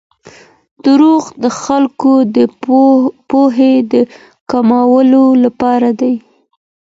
[0.85, 2.37] دروغ د خلګو د
[3.29, 3.93] پوهي د
[4.49, 6.13] کمولو لپاره دي.